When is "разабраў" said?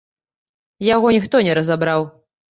1.59-2.01